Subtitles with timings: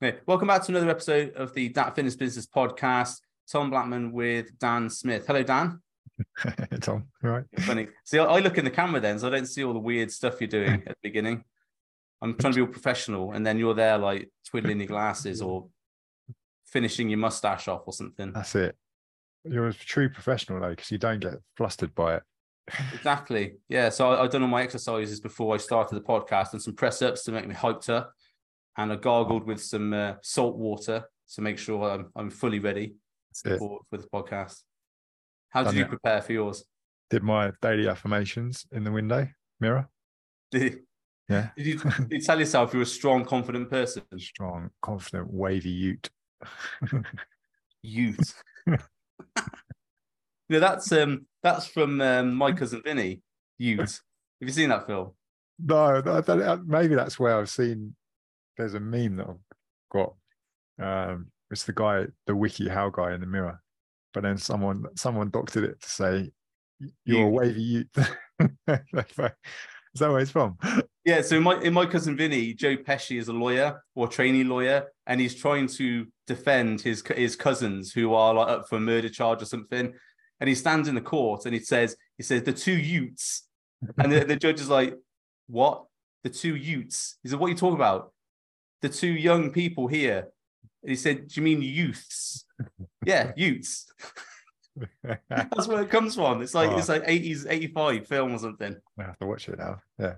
[0.00, 0.18] Okay.
[0.26, 3.16] Welcome back to another episode of the Dat Fitness Business Podcast.
[3.50, 5.26] Tom Blackman with Dan Smith.
[5.26, 5.82] Hello, Dan.
[6.80, 7.44] Tom, all right.
[7.62, 7.88] Funny.
[8.04, 10.40] See, I look in the camera then, so I don't see all the weird stuff
[10.40, 11.42] you're doing at the beginning.
[12.22, 15.66] I'm trying to be all professional, and then you're there like twiddling your glasses or
[16.64, 18.32] finishing your mustache off or something.
[18.32, 18.76] That's it.
[19.42, 22.22] You're a true professional though, because you don't get flustered by it.
[22.94, 23.56] Exactly.
[23.68, 23.88] Yeah.
[23.88, 27.02] So I, I've done all my exercises before I started the podcast and some press
[27.02, 28.12] ups to make me hyped up
[28.78, 31.04] and I gargled with some uh, salt water
[31.34, 32.94] to make sure I'm, I'm fully ready
[33.34, 34.62] for, for the podcast.
[35.50, 35.88] How did you it.
[35.88, 36.64] prepare for yours?
[37.10, 39.28] Did my daily affirmations in the window
[39.60, 39.88] mirror.
[40.50, 40.80] Did?
[41.28, 41.50] Yeah.
[41.56, 44.02] Did you, did you tell yourself you're a strong, confident person?
[44.18, 46.08] Strong, confident, wavy ute.
[47.82, 48.34] ute.
[48.66, 48.78] yeah,
[50.58, 53.20] that's um that's from um, my cousin Vinny.
[53.58, 53.78] Ute.
[53.80, 54.00] Have
[54.40, 55.12] you seen that film?
[55.58, 56.00] No,
[56.66, 57.94] maybe that's where I've seen
[58.58, 59.36] there's a meme that I've
[59.90, 60.14] got.
[60.80, 63.62] Um, it's the guy, the wiki how guy in the mirror,
[64.12, 66.30] but then someone someone doctored it to say
[67.04, 68.14] you're a wavy youth.
[68.38, 70.58] Is that where it's from?
[71.04, 74.44] Yeah, so in my in my cousin Vinny, Joe Pesci is a lawyer or trainee
[74.44, 78.80] lawyer, and he's trying to defend his his cousins who are like up for a
[78.80, 79.94] murder charge or something.
[80.38, 83.48] And he stands in the court and he says, he says the two Utes,
[83.96, 84.98] and the, the judge is like,
[85.46, 85.86] what?
[86.24, 87.16] The two Utes?
[87.22, 88.12] He said, what are you talking about?
[88.82, 90.28] The two young people here.
[90.82, 92.44] And he said, Do you mean youths?
[93.04, 93.92] yeah, youths.
[95.28, 96.42] That's where it comes from.
[96.42, 96.78] It's like oh.
[96.78, 98.76] it's like 80s, 85 film or something.
[98.98, 99.80] I have to watch it now.
[99.98, 100.14] Yeah.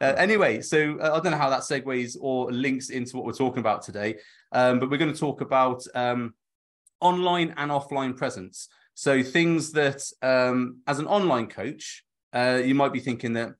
[0.00, 3.32] Uh, anyway, so uh, I don't know how that segues or links into what we're
[3.32, 4.16] talking about today,
[4.52, 6.34] um, but we're going to talk about um,
[7.00, 8.68] online and offline presence.
[8.94, 13.54] So things that, um, as an online coach, uh, you might be thinking that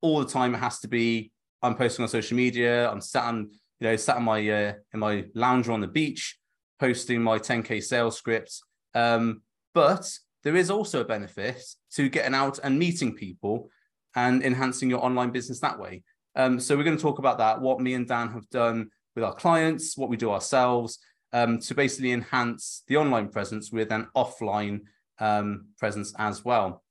[0.00, 1.30] all the time it has to be
[1.62, 2.90] I'm posting on social media.
[2.90, 6.38] I'm sat on, you know, sat in my uh, in my lounger on the beach,
[6.78, 8.62] posting my 10k sales scripts.
[8.94, 9.42] Um,
[9.74, 10.10] but
[10.42, 13.68] there is also a benefit to getting out and meeting people
[14.16, 16.02] and enhancing your online business that way.
[16.34, 19.24] Um, so we're going to talk about that, what me and Dan have done with
[19.24, 20.98] our clients, what we do ourselves,
[21.32, 24.80] um, to basically enhance the online presence with an offline
[25.18, 26.82] um, presence as well.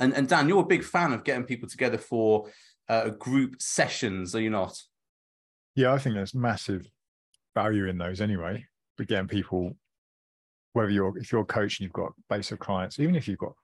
[0.00, 2.50] And, and Dan, you're a big fan of getting people together for
[2.88, 4.80] uh, group sessions, are you not?
[5.74, 6.86] Yeah, I think there's massive
[7.54, 8.66] value in those anyway.
[8.96, 9.76] But getting people,
[10.72, 13.26] whether you're if you're a coach and you've got a base of clients, even if
[13.26, 13.54] you've got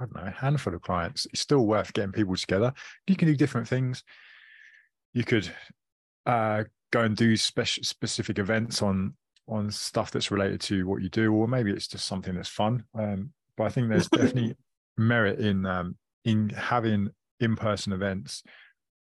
[0.00, 2.72] I don't know a handful of clients, it's still worth getting people together.
[3.06, 4.04] You can do different things.
[5.14, 5.50] You could
[6.26, 9.14] uh, go and do special specific events on
[9.48, 12.84] on stuff that's related to what you do, or maybe it's just something that's fun.
[12.96, 14.54] Um, but I think there's definitely
[14.96, 17.10] merit in um, in having
[17.40, 18.42] in-person events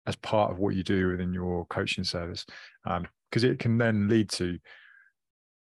[0.06, 2.46] as part of what you do within your coaching service
[2.84, 4.58] because um, it can then lead to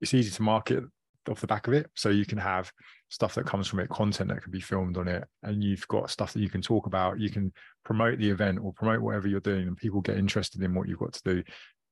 [0.01, 0.83] it's easy to market
[1.29, 1.91] off the back of it.
[1.95, 2.73] So you can have
[3.09, 6.11] stuff that comes from it content that can be filmed on it and you've got
[6.11, 7.21] stuff that you can talk about.
[7.21, 7.53] You can
[7.85, 10.99] promote the event or promote whatever you're doing and people get interested in what you've
[10.99, 11.43] got to do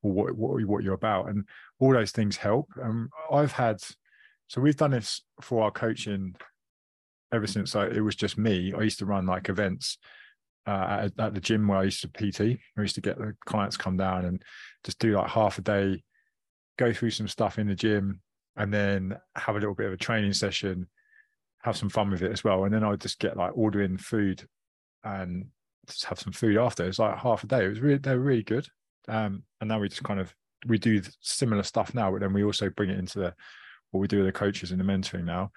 [0.02, 1.44] or what what, what you're about and
[1.80, 2.68] all those things help.
[2.82, 3.80] Um, i've had
[4.46, 6.34] so we've done this for our coaching
[7.32, 8.72] ever since it was just me.
[8.72, 9.98] I used to run like events
[10.68, 12.58] uh, at, at, the gym where I used to PT.
[12.76, 14.42] I used to get the clients come down and
[14.84, 16.02] just do like half a day,
[16.76, 18.20] go through some stuff in the gym,
[18.54, 20.86] and then have a little bit of a training session,
[21.62, 22.64] have some fun with it as well.
[22.64, 24.46] And then I would just get like ordering food
[25.04, 25.46] and
[25.86, 26.86] just have some food after.
[26.86, 27.64] It's like half a day.
[27.64, 28.68] It was really they're really good.
[29.08, 30.34] Um, and now we just kind of
[30.66, 33.34] we do similar stuff now, but then we also bring it into the
[33.90, 35.50] what we do with the coaches and the mentoring now,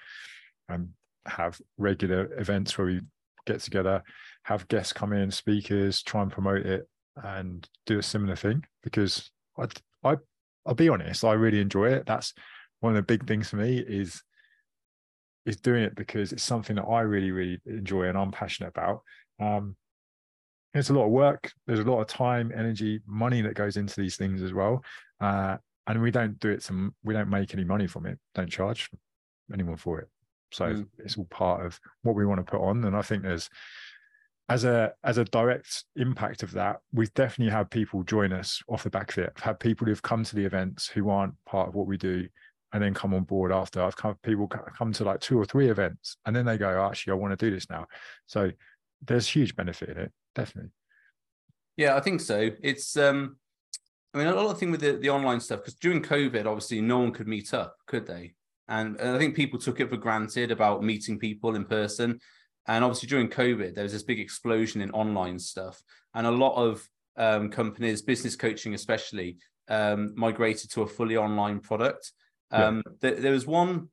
[0.70, 0.92] and
[1.26, 3.02] have regular events where we
[3.46, 4.04] get together
[4.44, 6.88] have guests come in, speakers, try and promote it,
[7.24, 9.66] and do a similar thing because I,
[10.03, 10.18] I,
[10.66, 12.06] I'll be honest, I really enjoy it.
[12.06, 12.34] That's
[12.80, 14.22] one of the big things for me is
[15.46, 19.01] is doing it because it's something that I really, really enjoy and I'm passionate about.
[19.40, 19.75] Um,
[20.74, 21.51] it's a lot of work.
[21.66, 24.84] There's a lot of time, energy, money that goes into these things as well.
[25.19, 25.57] Uh,
[25.88, 28.19] and we don't do it to, we don't make any money from it.
[28.36, 28.89] Don't charge
[29.51, 30.07] anyone for it.
[30.51, 30.88] So mm.
[31.00, 32.83] it's all part of what we want to put on.
[32.86, 33.50] And I think there's
[34.50, 38.84] as a as a direct impact of that, we've definitely had people join us off
[38.84, 39.34] the back of it.
[39.38, 42.28] I've had people who've come to the events who aren't part of what we do
[42.74, 43.82] and then come on board after.
[43.82, 46.90] I've come people come to like two or three events and then they go, oh,
[46.90, 47.88] actually, I want to do this now.
[48.26, 48.52] So
[49.06, 50.72] there's huge benefit in it, definitely.
[51.78, 52.50] Yeah, I think so.
[52.62, 53.38] It's um
[54.14, 56.82] I mean a lot of thing with the, the online stuff, because during COVID, obviously
[56.82, 58.34] no one could meet up, could they?
[58.68, 62.20] And, and I think people took it for granted about meeting people in person.
[62.68, 65.81] And obviously during COVID, there was this big explosion in online stuff,
[66.13, 66.88] and a lot of
[67.18, 69.38] um, companies, business coaching especially,
[69.68, 72.12] um, migrated to a fully online product.
[72.52, 73.10] Um, yeah.
[73.10, 73.90] th- there was one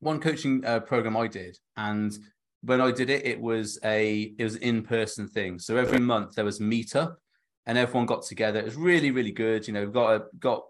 [0.00, 2.16] one coaching uh, program I did, and
[2.62, 5.58] when I did it, it was a it was in person thing.
[5.58, 7.16] So every month there was meetup,
[7.66, 8.60] and everyone got together.
[8.60, 9.66] It was really really good.
[9.66, 10.62] You know, we've got a, got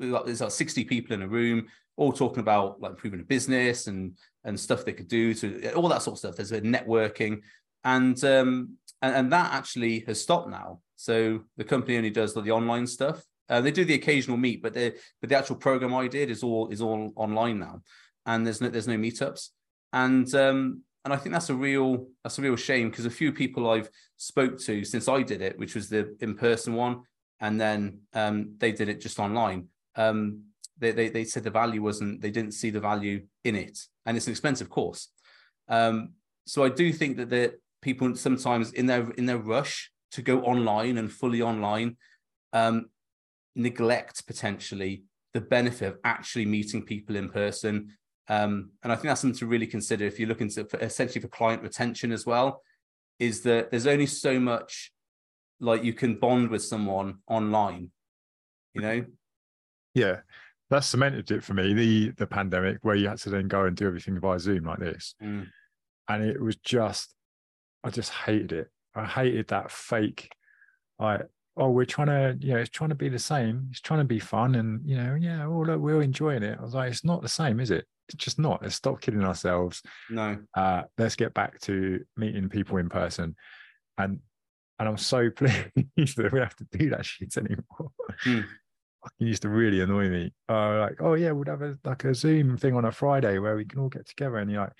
[0.00, 3.24] we got there's like 60 people in a room all talking about like improving a
[3.24, 6.36] business and and stuff they could do to all that sort of stuff.
[6.36, 7.40] There's a networking
[7.84, 10.80] and um and, and that actually has stopped now.
[10.96, 13.22] So the company only does the online stuff.
[13.48, 16.42] Uh, they do the occasional meet but the but the actual program i did is
[16.42, 17.82] all is all online now.
[18.26, 19.50] And there's no there's no meetups.
[19.92, 23.32] And um and I think that's a real that's a real shame because a few
[23.32, 27.02] people I've spoke to since I did it, which was the in person one,
[27.40, 29.68] and then um, they did it just online.
[29.96, 30.44] Um,
[30.78, 33.78] they, they, they said the value wasn't they didn't see the value in it.
[34.06, 35.08] And it's an expensive course.
[35.68, 36.14] Um,
[36.46, 40.42] so i do think that the people sometimes in their in their rush to go
[40.42, 41.96] online and fully online
[42.52, 42.86] um,
[43.56, 47.88] neglect potentially the benefit of actually meeting people in person.
[48.28, 51.20] Um, and i think that's something to really consider if you're looking to for, essentially
[51.20, 52.62] for client retention as well
[53.18, 54.92] is that there's only so much
[55.60, 57.90] like you can bond with someone online
[58.74, 59.04] you know?
[59.94, 60.20] Yeah,
[60.70, 61.74] that cemented it for me.
[61.74, 64.78] The the pandemic where you had to then go and do everything via Zoom like
[64.78, 65.46] this, mm.
[66.08, 67.14] and it was just,
[67.82, 68.70] I just hated it.
[68.94, 70.30] I hated that fake.
[70.98, 71.20] I
[71.56, 73.68] oh we're trying to you know it's trying to be the same.
[73.70, 76.58] It's trying to be fun and you know yeah oh look we're enjoying it.
[76.58, 77.86] I was like it's not the same, is it?
[78.08, 78.62] It's just not.
[78.62, 79.82] Let's stop kidding ourselves.
[80.10, 80.38] No.
[80.54, 83.36] Uh, let's get back to meeting people in person,
[83.98, 84.20] and
[84.78, 87.90] and I'm so pleased that we have to do that shit anymore.
[88.24, 88.44] Mm
[89.04, 90.32] fucking used to really annoy me.
[90.48, 93.56] Uh, like, oh yeah, we'd have a like a Zoom thing on a Friday where
[93.56, 94.72] we can all get together and you like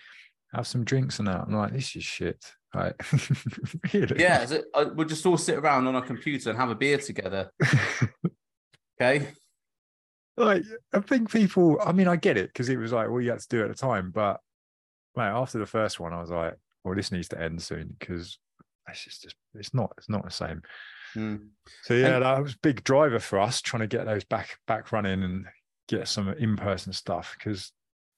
[0.53, 1.43] have some drinks and that.
[1.47, 2.45] I'm like, this is shit.
[2.75, 2.95] Right?
[3.93, 4.21] really?
[4.21, 6.99] Yeah, it, uh, we'll just all sit around on a computer and have a beer
[6.99, 7.51] together.
[9.01, 9.29] okay.
[10.37, 11.79] Like, I think people.
[11.85, 13.69] I mean, I get it because it was like, well, you had to do at
[13.69, 14.41] the time, but
[15.17, 18.39] mate, after the first one, I was like, well, this needs to end soon because
[18.89, 20.63] it's just, just it's not it's not the same.
[21.15, 21.49] Mm.
[21.83, 24.59] So yeah, and, that was a big driver for us trying to get those back
[24.67, 25.47] back running and
[25.89, 27.73] get some in person stuff because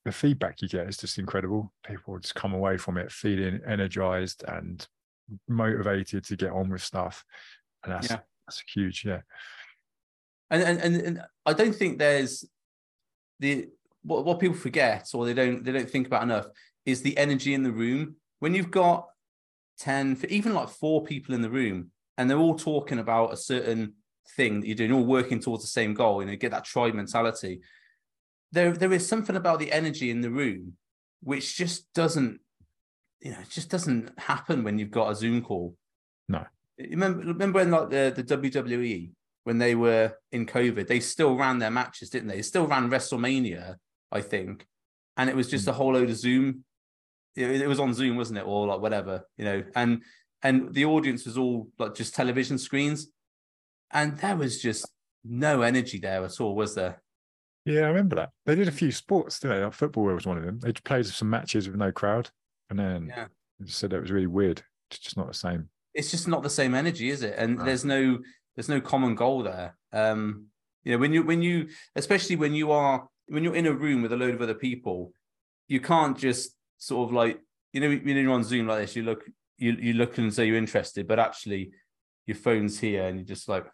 [0.05, 1.73] the feedback you get is just incredible.
[1.85, 4.87] People just come away from it feeling energized and
[5.49, 7.25] motivated to get on with stuff,
[7.85, 8.19] and that's yeah.
[8.47, 9.05] that's huge.
[9.05, 9.21] Yeah,
[10.51, 12.45] and, and and and I don't think there's
[13.41, 13.69] the
[14.03, 16.47] what what people forget or they don't they don't think about enough
[16.85, 19.09] is the energy in the room when you've got
[19.79, 23.37] 10 for even like four people in the room and they're all talking about a
[23.37, 23.95] certain
[24.37, 26.95] thing that you're doing, all working towards the same goal, you know, get that tribe
[26.95, 27.61] mentality.
[28.53, 30.75] There, there is something about the energy in the room
[31.23, 32.41] which just doesn't,
[33.21, 35.77] you know, it just doesn't happen when you've got a Zoom call.
[36.29, 36.45] No.
[36.79, 39.11] Remember, remember when like the, the WWE
[39.45, 42.37] when they were in COVID, they still ran their matches, didn't they?
[42.37, 43.77] They still ran WrestleMania,
[44.11, 44.67] I think,
[45.17, 45.71] and it was just hmm.
[45.71, 46.65] a whole load of Zoom.
[47.37, 49.63] It, it was on Zoom, wasn't it, or like whatever, you know?
[49.75, 50.03] And
[50.43, 53.09] and the audience was all like just television screens,
[53.93, 54.89] and there was just
[55.25, 57.03] no energy there at all, was there?
[57.65, 58.31] Yeah, I remember that.
[58.45, 59.71] They did a few sports, didn't they?
[59.71, 60.61] Football was one of them.
[60.61, 62.31] They played some matches with no crowd,
[62.71, 63.27] and then yeah.
[63.65, 64.63] said it was really weird.
[64.91, 65.69] It's just not the same.
[65.93, 67.35] It's just not the same energy, is it?
[67.37, 67.65] And no.
[67.65, 68.19] there's no
[68.55, 69.77] there's no common goal there.
[69.93, 70.47] Um,
[70.85, 74.03] you know, when you when you especially when you are when you're in a room
[74.03, 75.13] with a load of other people,
[75.67, 77.41] you can't just sort of like
[77.73, 79.25] you know when you're on Zoom like this, you look
[79.59, 81.71] you you look and say you're interested, but actually
[82.27, 83.67] your phone's here and you're just like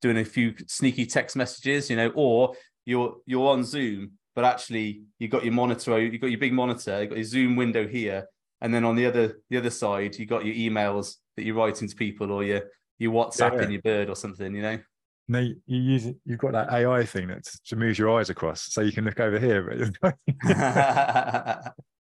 [0.00, 5.02] doing a few sneaky text messages, you know, or you're you're on Zoom, but actually
[5.18, 8.26] you got your monitor, you got your big monitor, you got your Zoom window here,
[8.60, 11.88] and then on the other the other side you got your emails that you're writing
[11.88, 12.62] to people or your
[12.98, 13.68] your WhatsApp yeah, yeah.
[13.68, 14.78] your bird or something, you know.
[15.26, 16.16] No, you use it.
[16.26, 19.20] You've got that AI thing that to move your eyes across, so you can look
[19.20, 19.90] over here.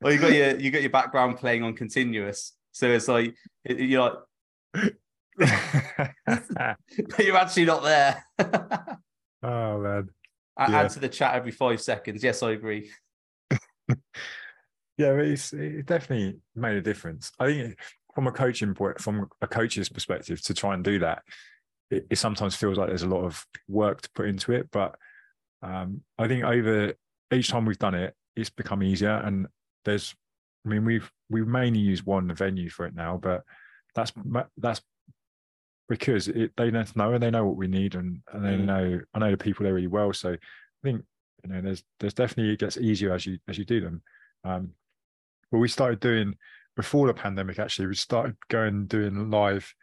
[0.00, 4.00] Well, you got your you got your background playing on continuous, so it's like you're
[4.00, 4.92] like,
[7.18, 8.24] you're actually not there.
[9.42, 10.10] oh man!
[10.56, 10.80] I yeah.
[10.80, 12.22] add to the chat every five seconds.
[12.22, 12.90] Yes, I agree.
[14.96, 17.32] yeah, it's it definitely made a difference.
[17.40, 17.78] I think
[18.14, 21.22] from a coaching point, from a coach's perspective, to try and do that,
[21.90, 24.68] it, it sometimes feels like there's a lot of work to put into it.
[24.70, 24.94] But
[25.62, 26.94] um, I think over
[27.32, 29.48] each time we've done it, it's become easier, and
[29.84, 30.14] there's
[30.64, 33.44] I mean we've we mainly use one venue for it now, but
[33.94, 34.12] that's
[34.56, 34.80] that's
[35.88, 38.64] because it, they know and they know what we need and, and they mm.
[38.64, 40.12] know I know the people there really well.
[40.12, 40.38] So I
[40.82, 41.02] think
[41.44, 44.02] you know there's there's definitely it gets easier as you as you do them.
[44.44, 44.70] Um,
[45.50, 46.34] but we started doing
[46.76, 49.74] before the pandemic actually we started going doing live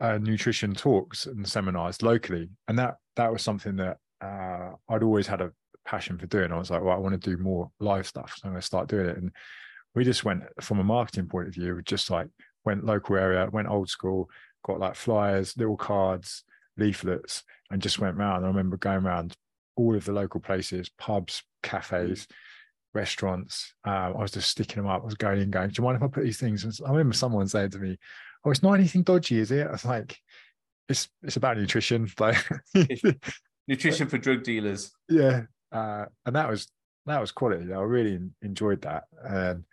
[0.00, 5.26] uh, nutrition talks and seminars locally and that that was something that uh, I'd always
[5.26, 5.52] had a
[5.84, 6.52] passion for doing.
[6.52, 8.66] I was like, well, I want to do more live stuff, so I'm going to
[8.66, 9.16] start doing it.
[9.16, 9.30] And
[9.94, 12.28] we just went from a marketing point of view, just like
[12.64, 14.28] went local area, went old school,
[14.64, 16.44] got like flyers, little cards,
[16.76, 18.44] leaflets, and just went round.
[18.44, 19.36] I remember going around
[19.76, 22.26] all of the local places, pubs, cafes,
[22.94, 23.74] restaurants.
[23.84, 25.02] Um, I was just sticking them up.
[25.02, 26.64] I was going in, going, Do you mind if I put these things?
[26.64, 27.98] And I remember someone saying to me,
[28.44, 29.66] Oh, it's not anything dodgy, is it?
[29.66, 30.18] I was like,
[30.88, 32.10] It's it's about nutrition.
[32.18, 32.36] Like
[33.66, 34.92] nutrition for drug dealers.
[35.08, 35.42] Yeah.
[35.74, 36.68] Uh, and that was
[37.06, 37.72] that was quality.
[37.72, 39.04] I really enjoyed that.
[39.22, 39.64] And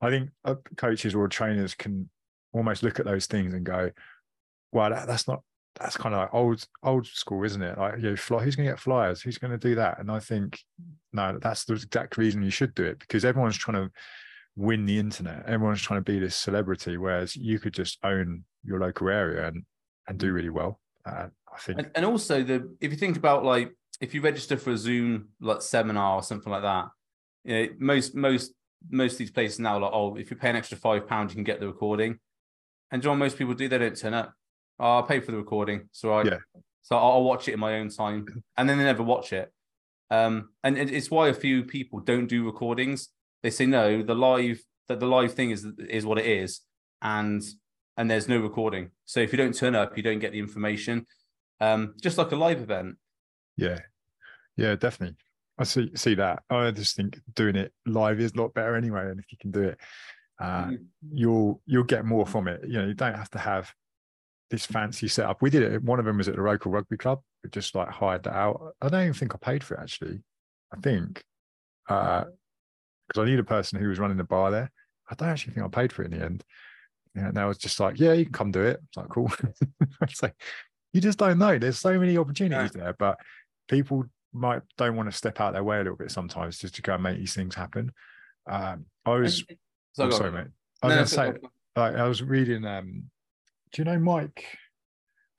[0.00, 0.30] I think
[0.76, 2.08] coaches or trainers can
[2.52, 3.90] almost look at those things and go,
[4.72, 5.42] well, that, that's not
[5.78, 7.76] that's kind of like old old school, isn't it?
[7.76, 9.20] Like, you know, fly, who's going to get flyers?
[9.20, 9.98] Who's going to do that?
[9.98, 10.58] And I think
[11.12, 13.90] no, that's the exact reason you should do it because everyone's trying to
[14.56, 15.44] win the internet.
[15.46, 19.64] Everyone's trying to be this celebrity, whereas you could just own your local area and
[20.06, 20.80] and do really well.
[21.04, 24.56] Uh, I think, and, and also the if you think about like if you register
[24.56, 26.86] for a Zoom like seminar or something like that,
[27.44, 28.52] you know, most most
[28.90, 31.32] most of these places now are like oh if you pay an extra five pounds
[31.32, 32.18] you can get the recording,
[32.90, 34.34] and John most people do they don't turn up
[34.78, 35.88] oh, I'll pay for the recording.
[35.92, 36.38] So I, yeah.
[36.82, 38.26] So I'll watch it in my own time,
[38.56, 39.52] and then they never watch it.
[40.10, 43.10] Um, and it's why a few people don't do recordings.
[43.42, 46.60] They say no, the live that the live thing is is what it is,
[47.02, 47.42] and
[47.96, 48.90] and there's no recording.
[49.04, 51.06] So if you don't turn up, you don't get the information.
[51.60, 52.96] Um, just like a live event.
[53.58, 53.80] Yeah,
[54.56, 55.16] yeah, definitely.
[55.58, 56.44] I see see that.
[56.48, 59.10] I just think doing it live is a lot better anyway.
[59.10, 59.78] And if you can do it,
[60.40, 60.78] uh, mm.
[61.12, 62.62] you'll you'll get more from it.
[62.64, 63.72] You know, you don't have to have
[64.50, 65.42] this fancy setup.
[65.42, 65.82] We did it.
[65.82, 67.20] One of them was at the local rugby club.
[67.42, 68.74] We just like hired that out.
[68.80, 70.20] I don't even think I paid for it actually.
[70.72, 71.24] I think
[71.88, 72.26] because
[73.16, 74.70] uh, I knew the person who was running the bar there.
[75.10, 76.44] I don't actually think I paid for it in the end.
[77.16, 78.78] Yeah, and I was just like, yeah, you can come do it.
[78.86, 79.32] It's like cool.
[80.02, 80.34] it's like
[80.92, 81.58] you just don't know.
[81.58, 82.84] There's so many opportunities yeah.
[82.84, 83.18] there, but
[83.68, 86.82] people might don't want to step out their way a little bit sometimes just to
[86.82, 87.92] go and make these things happen.
[88.50, 89.44] Um, I was
[89.92, 90.46] so oh, sorry, mate.
[90.82, 91.32] I was no, to say,
[91.76, 93.04] like, I was reading um,
[93.72, 94.44] do you know Mike?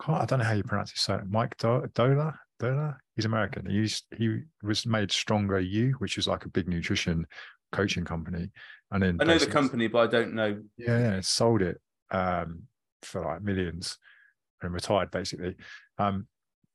[0.08, 1.30] I don't know how you pronounce his surname.
[1.30, 2.36] Mike Doehla.
[2.62, 2.98] Doehla.
[3.16, 3.70] He's American.
[3.70, 7.26] He's he was made Stronger U, which is like a big nutrition
[7.72, 8.50] coaching company.
[8.92, 10.62] And then I know the company, but I don't know.
[10.78, 11.80] Yeah, yeah sold it
[12.12, 12.64] um,
[13.02, 13.98] for like millions
[14.62, 15.56] and retired basically.
[15.98, 16.28] Um,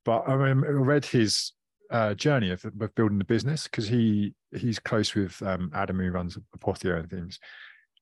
[0.04, 1.52] but I, mean, I read his
[1.90, 6.10] uh, journey of, of, building the business because he he's close with um, Adam who
[6.10, 7.38] runs Apotheo and things.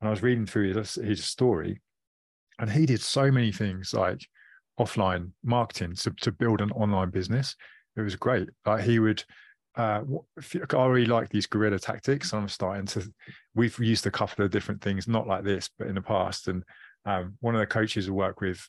[0.00, 1.80] And I was reading through his, his story,
[2.59, 4.26] and he did so many things like
[4.78, 7.54] offline marketing to, to build an online business.
[7.97, 8.49] It was great.
[8.64, 9.23] Like he would,
[9.76, 10.02] uh,
[10.71, 12.32] I really like these guerrilla tactics.
[12.32, 13.12] I'm starting to,
[13.54, 16.49] we've used a couple of different things, not like this, but in the past.
[16.49, 16.64] And
[17.04, 18.66] um, one of the coaches we work with,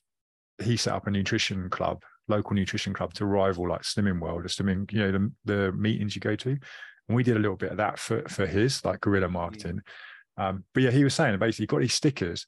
[0.62, 4.48] he set up a nutrition club, local nutrition club to rival like Slimming World or
[4.48, 6.50] Slimming, you know, the, the meetings you go to.
[6.50, 9.82] And we did a little bit of that for, for his like guerrilla marketing.
[10.38, 12.46] Um, but yeah, he was saying basically got these stickers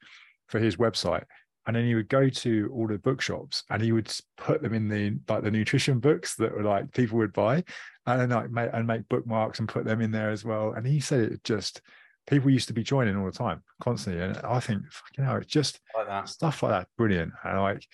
[0.48, 1.24] for his website
[1.68, 4.88] and then he would go to all the bookshops and he would put them in
[4.88, 7.64] the like the nutrition books that were like people would buy
[8.06, 10.74] and then like make and make bookmarks and put them in there as well.
[10.74, 11.82] And he said it just
[12.28, 14.22] people used to be joining all the time constantly.
[14.22, 14.84] And i think
[15.18, 17.34] you know it's just like stuff like that brilliant.
[17.44, 17.88] And like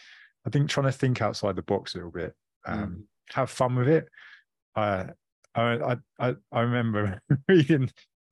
[0.46, 2.34] i think trying to think outside the box a little bit
[2.66, 3.36] um, mm.
[3.36, 4.08] have fun with it
[4.76, 5.06] uh,
[5.54, 7.90] I, I i remember reading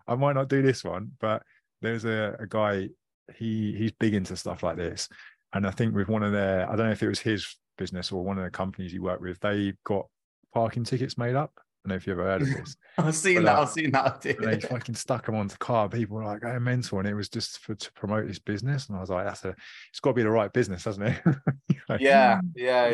[0.08, 1.44] i might not do this one but
[1.82, 2.89] there's a, a guy
[3.36, 5.08] he he's big into stuff like this.
[5.54, 8.12] And I think with one of their, I don't know if it was his business
[8.12, 10.08] or one of the companies he worked with, they got
[10.54, 11.51] parking tickets made up.
[11.79, 12.75] I don't know if you ever heard of this.
[12.98, 13.57] I've seen but, that.
[13.57, 14.25] Uh, I've seen that.
[14.25, 15.88] And they fucking stuck them onto the car.
[15.88, 18.88] People were like, "Oh, mental!" And it was just for to promote this business.
[18.88, 19.55] And I was like, "That's a.
[19.89, 21.21] It's got to be the right business, hasn't it?"
[21.89, 22.93] like, yeah, yeah.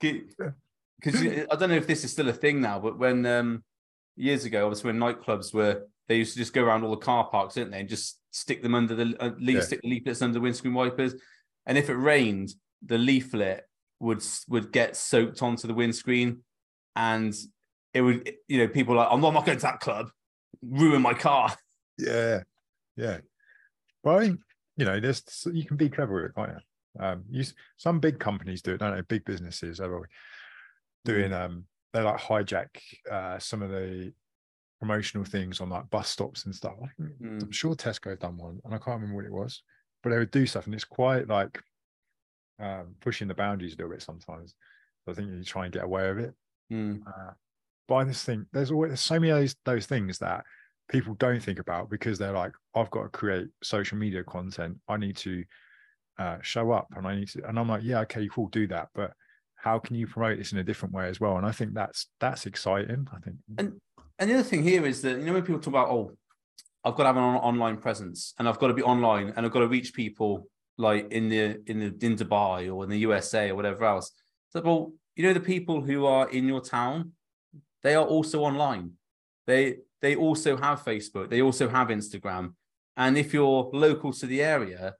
[0.00, 3.64] Because I don't know if this is still a thing now, but when um
[4.16, 7.28] years ago, obviously when nightclubs were, they used to just go around all the car
[7.28, 9.60] parks, didn't they, and just stick them under the at least yeah.
[9.62, 11.14] stick the leaflets under the windscreen wipers.
[11.66, 13.68] And if it rained, the leaflet
[14.00, 16.40] would would get soaked onto the windscreen,
[16.96, 17.34] and
[17.94, 20.10] it would you know people like I'm not, going to that club,
[20.62, 21.54] ruin my car.
[21.98, 22.40] Yeah,
[22.96, 23.18] yeah.
[24.02, 24.40] Well, I think
[24.78, 25.22] you know there's
[25.52, 27.04] you can be clever with it, can't you?
[27.04, 27.44] Um, you
[27.76, 29.02] some big companies do it, don't they?
[29.02, 30.08] Big businesses are
[31.04, 31.44] doing mm.
[31.44, 32.68] um they like hijack
[33.10, 34.12] uh, some of the
[34.80, 36.74] promotional things on like bus stops and stuff.
[37.00, 37.42] Mm.
[37.42, 39.62] I'm sure Tesco done one, and I can't remember what it was,
[40.02, 41.60] but they would do stuff, and it's quite like
[42.58, 44.54] um, pushing the boundaries a little bit sometimes.
[45.04, 46.34] So I think you try and get away with it.
[46.72, 47.02] Mm.
[47.06, 47.32] Uh,
[47.88, 50.44] but I just think there's always there's so many of those, those things that
[50.88, 54.78] people don't think about because they're like, I've got to create social media content.
[54.88, 55.44] I need to
[56.18, 58.88] uh, show up, and I need to, and I'm like, yeah, okay, cool, do that,
[58.94, 59.12] but
[59.62, 61.36] how can you promote this in a different way as well?
[61.36, 63.06] And I think that's that's exciting.
[63.12, 63.36] I think.
[63.58, 63.80] And
[64.18, 66.12] and the other thing here is that you know when people talk about oh,
[66.84, 69.52] I've got to have an online presence and I've got to be online and I've
[69.52, 70.48] got to reach people
[70.78, 74.10] like in the in the in Dubai or in the USA or whatever else.
[74.50, 77.12] So well, you know the people who are in your town,
[77.82, 78.92] they are also online.
[79.46, 81.30] They they also have Facebook.
[81.30, 82.54] They also have Instagram.
[82.96, 84.94] And if you're local to the area,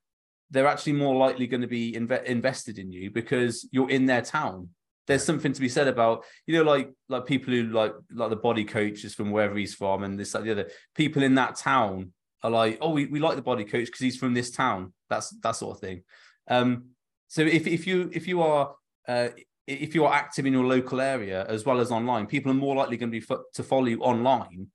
[0.51, 4.23] they're actually more likely going to be inv- invested in you because you're in their
[4.23, 4.69] town.
[5.07, 8.37] There's something to be said about, you know, like like people who like like the
[8.37, 12.13] body coaches from wherever he's from and this like the other people in that town
[12.43, 14.93] are like, oh, we, we like the body coach because he's from this town.
[15.09, 16.03] That's that sort of thing.
[16.49, 16.91] Um,
[17.29, 18.75] so if if you if you are
[19.09, 19.29] uh,
[19.67, 22.75] if you are active in your local area as well as online, people are more
[22.75, 24.69] likely going to be to follow you online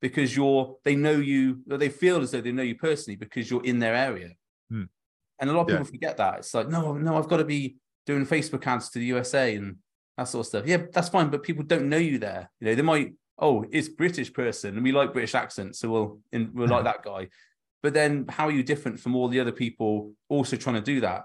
[0.00, 3.64] because you're they know you they feel as though they know you personally because you're
[3.64, 4.30] in their area.
[4.70, 4.84] Hmm.
[5.38, 5.76] And a lot of Yeah.
[5.76, 6.38] people forget that.
[6.38, 9.76] It's like, no, no, I've got to be doing Facebook ads to the USA and
[10.16, 10.66] that sort of stuff.
[10.66, 12.50] Yeah, that's fine, but people don't know you there.
[12.60, 16.20] You know, they might, oh, it's British person and we like British accents, so we'll
[16.32, 17.28] in, we'll like that guy.
[17.82, 21.00] But then how are you different from all the other people also trying to do
[21.00, 21.24] that?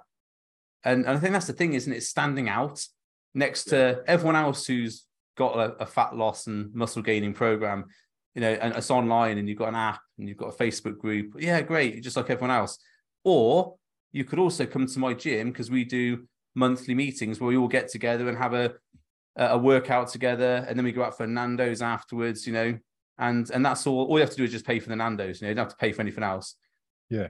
[0.83, 2.03] And, and I think that's the thing, isn't it?
[2.03, 2.85] Standing out
[3.35, 5.05] next to everyone else who's
[5.37, 7.85] got a, a fat loss and muscle gaining program,
[8.33, 10.97] you know, and it's online and you've got an app and you've got a Facebook
[10.97, 11.35] group.
[11.37, 12.79] Yeah, great, just like everyone else.
[13.23, 13.75] Or
[14.11, 17.67] you could also come to my gym because we do monthly meetings where we all
[17.67, 18.73] get together and have a
[19.37, 22.77] a workout together, and then we go out for Nando's afterwards, you know,
[23.17, 24.05] and and that's all.
[24.05, 25.41] All you have to do is just pay for the Nando's.
[25.41, 26.55] You know, you don't have to pay for anything else.
[27.09, 27.27] Yeah,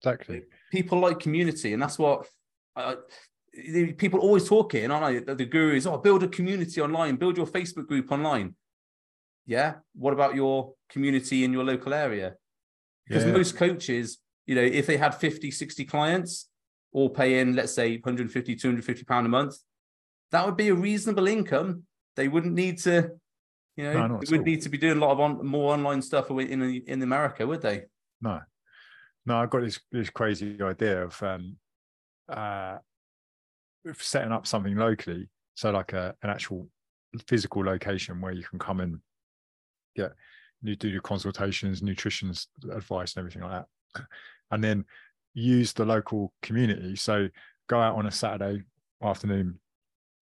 [0.00, 0.42] exactly.
[0.72, 2.26] People like community, and that's what
[3.96, 4.90] people always talking.
[4.90, 5.34] Aren't they?
[5.34, 8.54] The gurus, oh, build a community online, build your Facebook group online.
[9.46, 9.76] Yeah.
[9.94, 12.36] What about your community in your local area?
[13.06, 13.32] Because Yeah.
[13.32, 16.48] most coaches, you know, if they had 50, 60 clients,
[16.92, 19.56] all paying, let's say, 150, 250 pound a month,
[20.30, 21.84] that would be a reasonable income.
[22.16, 23.10] They wouldn't need to,
[23.76, 26.02] you know, no, they would need to be doing a lot of on, more online
[26.02, 27.84] stuff in in America, would they?
[28.20, 28.40] No,
[29.24, 31.56] no, I've got this this crazy idea of um,
[32.28, 32.78] uh,
[33.94, 36.68] setting up something locally, so like a an actual
[37.26, 39.00] physical location where you can come and
[39.96, 40.12] get
[40.64, 42.32] do your consultations, nutrition
[42.72, 43.62] advice, and everything like
[43.94, 44.04] that,
[44.50, 44.84] and then
[45.34, 46.96] use the local community.
[46.96, 47.28] So
[47.68, 48.64] go out on a Saturday
[49.02, 49.58] afternoon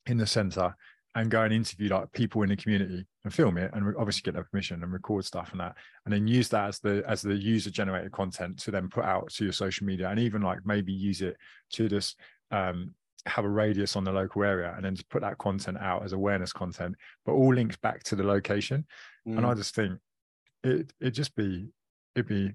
[0.06, 0.74] in the centre
[1.14, 4.34] and go and interview like people in the community and film it and obviously get
[4.34, 7.34] their permission and record stuff and that and then use that as the as the
[7.34, 10.92] user generated content to then put out to your social media and even like maybe
[10.92, 11.36] use it
[11.70, 12.94] to just um
[13.26, 16.12] have a radius on the local area and then just put that content out as
[16.12, 18.84] awareness content but all links back to the location
[19.26, 19.48] and Mm.
[19.48, 19.98] i just think
[20.62, 21.68] it it'd just be
[22.14, 22.52] it'd be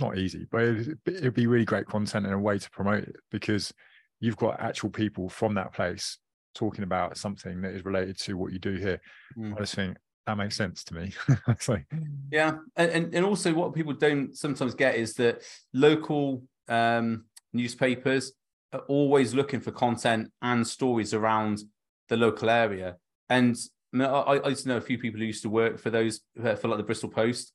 [0.00, 3.16] not easy but it'd, it'd be really great content and a way to promote it
[3.30, 3.72] because
[4.18, 6.18] you've got actual people from that place
[6.54, 9.00] talking about something that is related to what you do here
[9.38, 9.54] Mm.
[9.56, 11.12] i just think that makes sense to me
[11.68, 11.86] like
[12.30, 18.32] Yeah, and, and and also what people don't sometimes get is that local um, newspapers
[18.72, 21.62] are always looking for content and stories around
[22.08, 22.96] the local area.
[23.28, 23.56] And
[23.94, 26.54] I, I, used to know a few people who used to work for those uh,
[26.54, 27.52] for like the Bristol Post,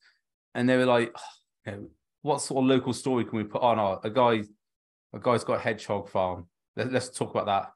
[0.54, 1.22] and they were like, "Oh,
[1.66, 1.90] you know,
[2.22, 4.44] "What sort of local story can we put on?" Oh, a guy,
[5.14, 6.48] a guy's got a hedgehog farm.
[6.76, 7.72] Let, let's talk about that.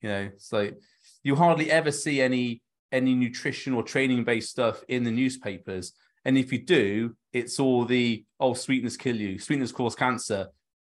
[0.00, 0.78] You know, it's like
[1.22, 5.92] you hardly ever see any any nutrition or training based stuff in the newspapers.
[6.24, 10.48] And if you do, it's all the oh sweetness kill you, sweetness cause cancer.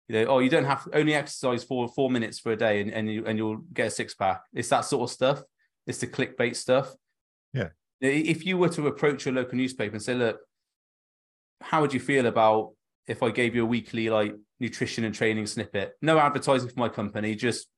[0.09, 2.91] You know, oh you don't have only exercise for four minutes for a day and,
[2.91, 4.43] and you and you'll get a six pack.
[4.53, 5.43] It's that sort of stuff.
[5.87, 6.93] It's the clickbait stuff.
[7.53, 7.69] Yeah.
[8.01, 10.41] If you were to approach your local newspaper and say, look,
[11.61, 12.73] how would you feel about
[13.07, 15.93] if I gave you a weekly like nutrition and training snippet?
[16.03, 17.69] No advertising for my company, just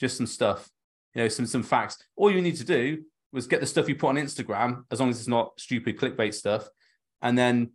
[0.00, 0.68] just some stuff,
[1.14, 1.98] you know, some some facts.
[2.16, 5.10] All you need to do was get the stuff you put on Instagram, as long
[5.10, 6.68] as it's not stupid clickbait stuff,
[7.22, 7.72] and then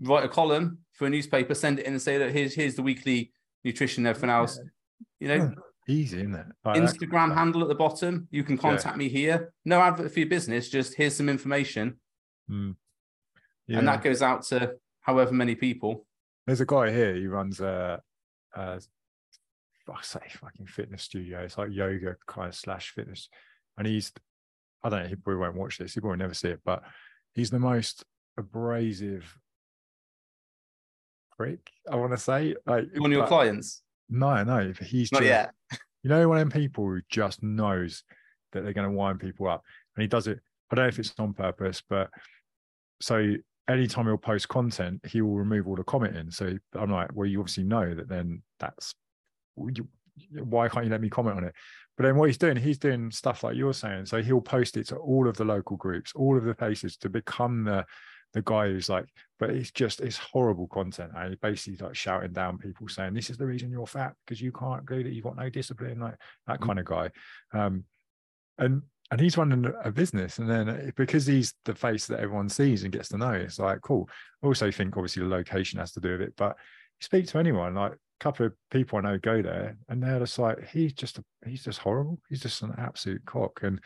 [0.00, 2.82] write a column for a newspaper, send it in and say that here's here's the
[2.82, 3.32] weekly
[3.64, 4.58] nutrition and everything else.
[5.20, 8.26] You know, Yeah, easy isn't it Like, that- Instagram handle at the bottom.
[8.30, 9.52] You can contact me here.
[9.64, 12.00] No advert for your business, just here's some information.
[12.50, 12.74] Mm.
[13.68, 13.78] Yeah.
[13.78, 16.04] And that goes out to however many people.
[16.46, 17.14] There's a guy here.
[17.14, 18.00] He runs a,
[18.54, 18.80] a
[19.90, 21.40] I say fucking fitness studio.
[21.40, 23.28] It's like yoga kind of slash fitness,
[23.76, 24.12] and he's
[24.82, 25.08] I don't know.
[25.08, 25.94] He probably won't watch this.
[25.94, 26.82] He probably never see it, but
[27.34, 28.04] he's the most
[28.36, 29.36] abrasive
[31.40, 33.82] I want to say like One of your clients.
[34.08, 34.72] No, no.
[34.80, 35.52] He's Not just, yet.
[36.02, 38.02] you know one of them people who just knows
[38.52, 39.64] that they're going to wind people up,
[39.96, 40.40] and he does it.
[40.70, 42.10] I don't know if it's on purpose, but
[43.00, 43.34] so
[43.68, 46.30] anytime he'll post content, he will remove all the commenting.
[46.30, 48.94] So I'm like, well, you obviously know that then that's
[50.32, 51.54] why can't you let me comment on it?
[51.96, 54.06] But then what he's doing, he's doing stuff like you're saying.
[54.06, 57.08] So he'll post it to all of the local groups, all of the places to
[57.08, 57.84] become the
[58.34, 59.06] the guy who's like,
[59.38, 61.12] but it's just it's horrible content.
[61.16, 64.40] And he's basically like shouting down people saying, This is the reason you're fat because
[64.40, 66.66] you can't do that, you've got no discipline, like that mm-hmm.
[66.66, 67.10] kind of guy.
[67.52, 67.84] Um,
[68.58, 72.48] and and he's running a business and then uh, because he's the face that everyone
[72.48, 74.08] sees and gets to know it's like cool
[74.42, 76.56] i also think obviously the location has to do with it but
[77.00, 80.18] you speak to anyone like a couple of people i know go there and they're
[80.18, 83.80] just like he's just a, he's just horrible he's just an absolute cock and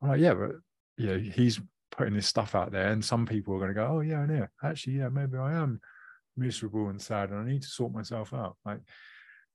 [0.00, 0.52] i'm like yeah but
[0.96, 1.60] yeah he's
[1.92, 4.26] putting this stuff out there and some people are going to go oh yeah i
[4.26, 5.80] know actually yeah maybe i am
[6.36, 8.80] miserable and sad and i need to sort myself out like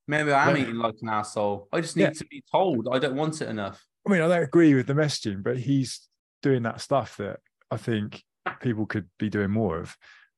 [0.08, 2.10] maybe i'm eating like an asshole i just need yeah.
[2.12, 4.94] to be told i don't want it enough I mean, I don't agree with the
[4.94, 6.08] messaging, but he's
[6.42, 8.24] doing that stuff that I think
[8.62, 9.98] people could be doing more of.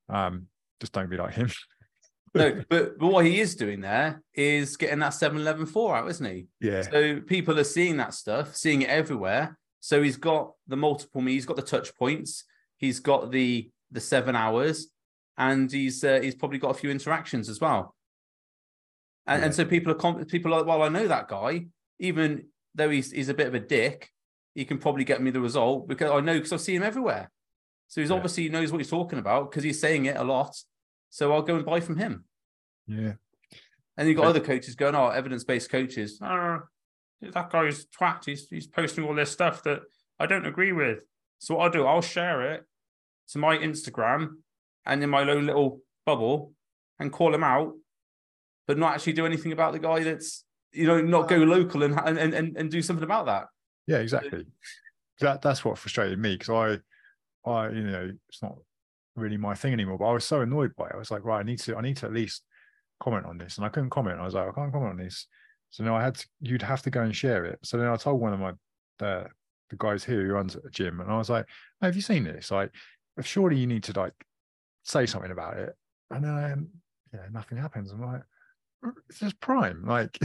[0.10, 0.48] Um,
[0.80, 1.52] just don't be like him.
[2.34, 6.10] no, but but what he is doing there is getting that 7 Eleven 4 out,
[6.10, 6.48] isn't he?
[6.60, 6.82] Yeah.
[6.82, 9.56] So people are seeing that stuff, seeing it everywhere.
[9.80, 12.44] So he's got the multiple me, he's got the touch points,
[12.78, 14.88] he's got the the seven hours,
[15.38, 17.96] and he's uh, he's probably got a few interactions as well.
[19.26, 19.46] And, yeah.
[19.46, 21.68] and so people are people are like, well, I know that guy.
[22.00, 24.10] Even though he's he's a bit of a dick,
[24.56, 27.32] he can probably get me the result because I know because I see him everywhere.
[27.88, 28.16] So he's yeah.
[28.16, 30.56] obviously knows what he's talking about because he's saying it a lot.
[31.10, 32.26] So I'll go and buy from him.
[32.88, 33.14] Yeah.
[33.98, 36.20] And you've got other coaches going, oh, evidence based coaches.
[36.22, 36.60] Oh,
[37.22, 38.26] that guy's twat.
[38.26, 39.82] He's, he's posting all this stuff that
[40.20, 41.00] I don't agree with.
[41.40, 42.64] So what I'll do, I'll share it
[43.30, 44.36] to my Instagram
[44.86, 46.54] and in my own little bubble
[47.00, 47.74] and call him out,
[48.68, 52.00] but not actually do anything about the guy that's you know, not go local and
[52.00, 53.48] and and, and do something about that.
[53.88, 54.46] Yeah, exactly.
[55.20, 56.82] That that's what frustrated me because
[57.46, 58.56] I, I you know, it's not
[59.16, 59.98] really my thing anymore.
[59.98, 60.92] But I was so annoyed by it.
[60.94, 62.44] I was like, right, I need to, I need to at least
[63.02, 64.20] comment on this, and I couldn't comment.
[64.20, 65.28] I was like, I can't comment on this.
[65.72, 67.60] So now I had to, you'd have to go and share it.
[67.64, 68.54] So then I told one of my
[68.98, 69.28] the
[69.70, 71.46] the guys here who runs a gym, and I was like,
[71.80, 72.52] hey, have you seen this?
[72.52, 72.72] Like,
[73.22, 74.14] surely you need to like
[74.84, 75.76] say something about it.
[76.10, 76.70] And then
[77.14, 77.92] yeah, nothing happens.
[77.92, 78.24] I'm like,
[79.10, 80.18] it's just prime, like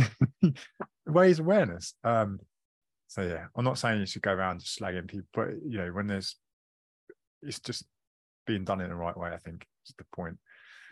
[1.07, 1.95] raise awareness.
[2.05, 2.41] Um,
[3.09, 5.89] so yeah, I'm not saying you should go around just slagging people, but you know,
[5.89, 6.37] when there's
[7.43, 7.85] it's just
[8.47, 10.39] being done in the right way, I think is the point.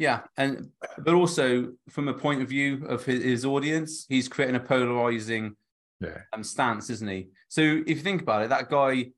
[0.03, 4.57] Yeah, and but also from a point of view of his, his audience, he's creating
[4.57, 5.57] a polarizing
[6.01, 6.19] yeah.
[6.33, 7.29] um, stance, isn't he?
[7.49, 9.12] So if you think about it, that guy,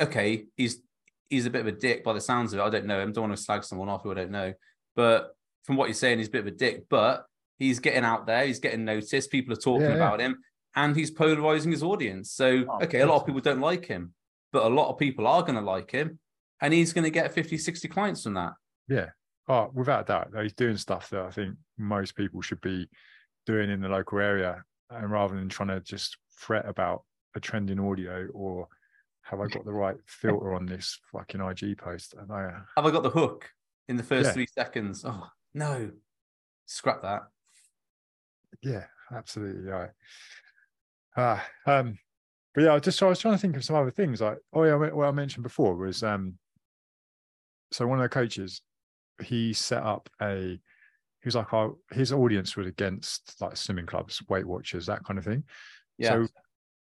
[0.00, 0.80] okay, he's
[1.28, 2.62] he's a bit of a dick by the sounds of it.
[2.62, 3.12] I don't know him.
[3.12, 4.52] Don't want to slag someone off who I don't know.
[4.94, 6.84] But from what you're saying, he's a bit of a dick.
[6.88, 7.26] But
[7.58, 8.46] He's getting out there.
[8.46, 9.30] He's getting noticed.
[9.30, 10.38] People are talking yeah, about him,
[10.76, 12.30] and he's polarizing his audience.
[12.30, 14.14] So, oh, okay, a lot of people don't like him,
[14.52, 16.20] but a lot of people are going to like him,
[16.62, 18.52] and he's going to get 50, 60 clients from that.
[18.88, 19.06] Yeah.
[19.48, 22.88] Oh, without doubt, he's doing stuff that I think most people should be
[23.46, 27.02] doing in the local area, and rather than trying to just fret about
[27.34, 28.68] a trending audio or
[29.22, 32.14] have I got the right filter on this fucking IG post?
[32.18, 33.50] And I, have I got the hook
[33.88, 34.32] in the first yeah.
[34.32, 35.04] three seconds?
[35.06, 35.90] Oh no,
[36.66, 37.22] scrap that
[38.62, 39.90] yeah, absolutely right.
[41.16, 41.98] Ah, um,
[42.54, 44.20] but yeah, I just I was trying to think of some other things.
[44.20, 46.34] Like, oh yeah, what I mentioned before was um,
[47.72, 48.62] so one of the coaches,
[49.22, 50.58] he set up a,
[51.20, 55.18] he was like, our, his audience was against like swimming clubs, Weight Watchers, that kind
[55.18, 55.44] of thing.
[55.98, 56.10] Yeah.
[56.10, 56.26] So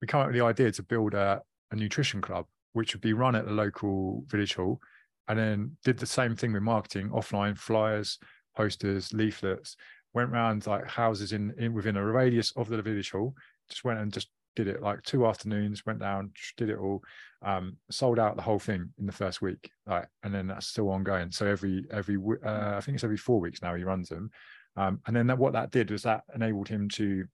[0.02, 1.42] we came up with the idea to build a,
[1.72, 4.80] a nutrition club, which would be run at the local village hall,
[5.28, 8.20] and then did the same thing with marketing, offline flyers,
[8.56, 9.76] posters, leaflets,
[10.14, 13.34] went around like houses in, in within a radius of the village hall.
[13.70, 15.86] Just went and just did it like two afternoons.
[15.86, 17.02] Went down, did it all,
[17.42, 19.70] um, sold out the whole thing in the first week.
[19.86, 21.32] Like, and then that's still ongoing.
[21.32, 24.32] So every every uh, I think it's every four weeks now he runs them.
[24.76, 27.26] Um, and then that, what that did was that enabled him to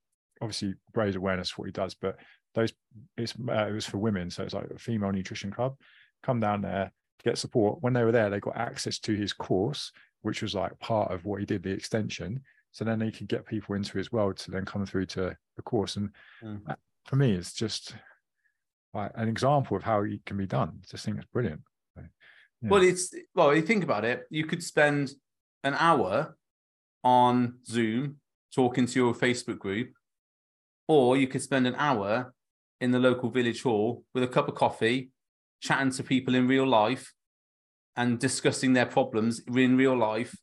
[0.41, 2.17] obviously raise awareness for what he does, but
[2.55, 2.73] those
[3.17, 5.75] it's uh, it was for women, so it's like a female nutrition club.
[6.23, 6.91] Come down there,
[7.23, 7.81] get support.
[7.81, 11.25] When they were there, they got access to his course, which was like part of
[11.25, 12.41] what he did, the extension.
[12.71, 15.61] So then he could get people into his world to then come through to the
[15.63, 15.95] course.
[15.95, 16.09] And
[16.43, 16.61] mm.
[17.09, 17.95] For me, it's just
[18.93, 20.73] like an example of how it can be done.
[20.75, 21.61] I just think it's brilliant.
[21.97, 22.03] Yeah.
[22.61, 25.11] Well, it's well, you think about it, you could spend
[25.63, 26.37] an hour
[27.03, 28.17] on Zoom
[28.53, 29.89] talking to your Facebook group,
[30.87, 32.33] or you could spend an hour
[32.79, 35.09] in the local village hall with a cup of coffee,
[35.61, 37.11] chatting to people in real life
[37.95, 40.35] and discussing their problems in real life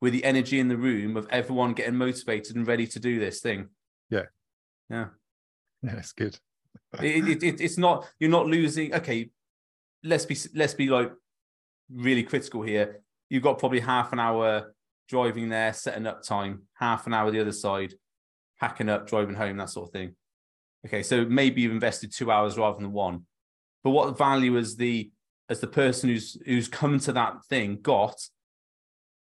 [0.00, 3.40] with the energy in the room of everyone getting motivated and ready to do this
[3.40, 3.68] thing.
[4.08, 4.24] Yeah.
[4.88, 5.08] Yeah.
[5.92, 6.38] Yeah, it's good.
[7.02, 8.94] it, it, it, it's not, you're not losing.
[8.94, 9.30] Okay.
[10.02, 11.12] Let's be, let's be like
[11.92, 13.00] really critical here.
[13.28, 14.74] You've got probably half an hour
[15.08, 17.94] driving there, setting up time, half an hour the other side.
[18.56, 20.14] hacking up, driving home, that sort of thing.
[20.86, 23.26] Okay, so maybe you've invested two hours rather than one.
[23.82, 25.10] But what value has the
[25.50, 28.16] as the person who's who's come to that thing got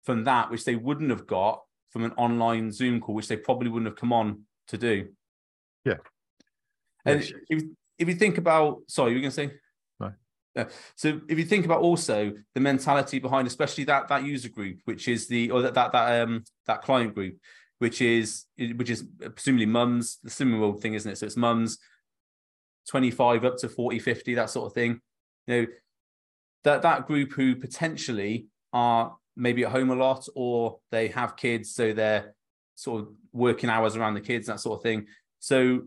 [0.04, 3.70] from that which they wouldn't have got from an online Zoom call, which they probably
[3.70, 5.10] wouldn't have come on to do.
[5.84, 5.96] Yeah.
[7.06, 7.64] And if,
[7.98, 9.52] if you think about, sorry, you were going to say?
[10.00, 10.12] No.
[10.56, 10.66] Yeah.
[10.96, 15.08] So if you think about also the mentality behind, especially that that user group, which
[15.08, 17.38] is the or that that that um that client group,
[17.80, 21.18] which is which is presumably mums, the similar thing, isn't it?
[21.18, 21.78] So it's mums,
[22.90, 25.00] 25 up to 40, 50, that sort of thing.
[25.48, 25.68] You know,
[26.64, 31.74] that that group who potentially are maybe at home a lot or they have kids,
[31.74, 32.34] so they're
[32.76, 35.08] sort of working hours around the kids, that sort of thing.
[35.40, 35.82] So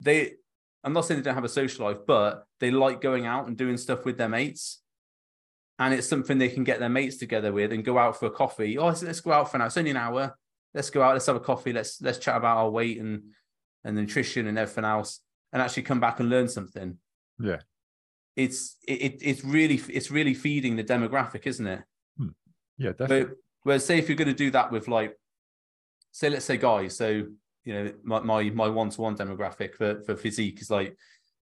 [0.00, 0.34] they
[0.84, 3.56] I'm not saying they don't have a social life, but they like going out and
[3.56, 4.80] doing stuff with their mates.
[5.78, 8.30] And it's something they can get their mates together with and go out for a
[8.30, 8.78] coffee.
[8.78, 9.66] Oh, let's go out for now.
[9.66, 10.36] It's only an hour.
[10.74, 11.14] Let's go out.
[11.14, 11.72] Let's have a coffee.
[11.72, 13.22] Let's let's chat about our weight and
[13.84, 15.20] and nutrition and everything else,
[15.52, 16.98] and actually come back and learn something.
[17.38, 17.60] Yeah,
[18.36, 21.82] it's it, it's really it's really feeding the demographic, isn't it?
[22.16, 22.28] Hmm.
[22.78, 23.24] Yeah, definitely.
[23.24, 25.18] But, whereas, say if you're going to do that with like,
[26.12, 26.96] say, let's say guys.
[26.96, 27.24] So
[27.64, 30.96] you know my my my one to one demographic for for physique is like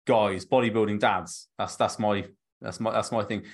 [0.06, 1.48] guys bodybuilding dads.
[1.58, 2.24] That's that's my
[2.60, 3.44] that's my that's my thing.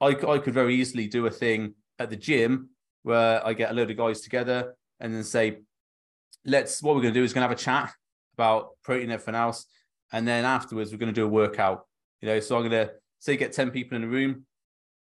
[0.00, 2.70] I I could very easily do a thing at the gym
[3.02, 5.58] where I get a load of guys together and then say,
[6.46, 7.92] let's what we're going to do is going to have a chat
[8.34, 9.66] about protein and everything else,
[10.12, 11.86] and then afterwards we're going to do a workout.
[12.20, 14.46] You know, so I'm going to say get ten people in a room.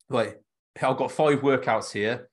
[0.10, 0.40] Like
[0.82, 2.30] I've got five workouts here.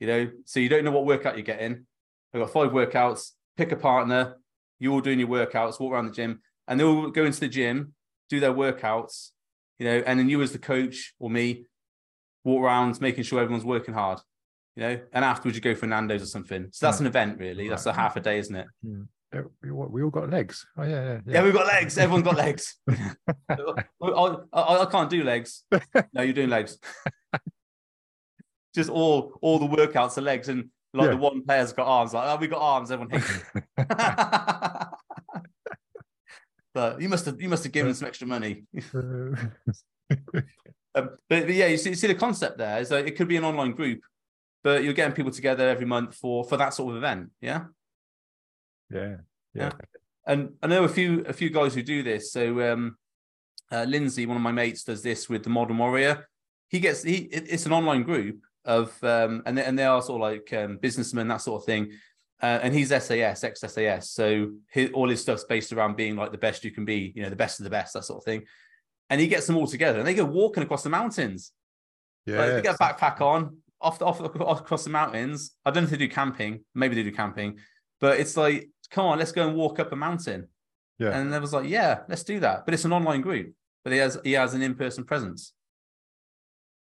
[0.00, 1.86] You know, so you don't know what workout you're getting.
[2.32, 4.36] I've got five workouts pick a partner,
[4.78, 7.92] you're all doing your workouts, walk around the gym, and they'll go into the gym,
[8.30, 9.30] do their workouts,
[9.78, 11.66] you know, and then you as the coach or me
[12.44, 14.20] walk around making sure everyone's working hard,
[14.76, 16.68] you know, and afterwards you go for Nando's or something.
[16.72, 17.04] So that's hmm.
[17.04, 17.68] an event, really.
[17.68, 18.66] That's a half a day, isn't it?
[18.82, 19.02] Hmm.
[19.34, 19.42] Yeah.
[19.62, 20.64] We, we all got legs.
[20.78, 21.32] Oh yeah, yeah, yeah.
[21.34, 21.98] yeah we've got legs.
[21.98, 22.76] Everyone's got legs.
[22.90, 25.64] I, I, I can't do legs.
[26.14, 26.78] No, you're doing legs.
[28.74, 31.10] Just all all the workouts are legs, and like yeah.
[31.12, 33.42] the one player's got arms, like, oh, we got arms, everyone hates
[36.74, 38.64] but you must have you must have given some extra money.
[38.94, 39.52] um,
[40.94, 43.36] but, but, yeah, you see, you see the concept there is that it could be
[43.36, 44.00] an online group,
[44.62, 47.30] but you're getting people together every month for for that sort of event.
[47.40, 47.64] Yeah.
[48.90, 49.16] Yeah.
[49.54, 49.62] Yeah.
[49.62, 49.72] yeah.
[50.26, 52.32] And I know a few a few guys who do this.
[52.32, 52.96] So um
[53.70, 56.26] uh, Lindsay, one of my mates, does this with the Modern Warrior.
[56.68, 60.22] He gets he it's an online group, of um, and they, and they are sort
[60.22, 61.90] of like um, businessmen that sort of thing.
[62.40, 66.30] Uh, and he's SAS, ex SAS, so his, all his stuff's based around being like
[66.30, 68.24] the best you can be, you know, the best of the best, that sort of
[68.24, 68.44] thing.
[69.10, 71.50] And he gets them all together, and they go walking across the mountains.
[72.26, 75.56] Yeah, like, they get a backpack on, off, the, off, off across the mountains.
[75.64, 77.58] I don't know if they do camping, maybe they do camping,
[78.00, 80.46] but it's like, come on, let's go and walk up a mountain.
[81.00, 82.66] Yeah, and they was like, yeah, let's do that.
[82.66, 83.52] But it's an online group,
[83.82, 85.54] but he has he has an in person presence.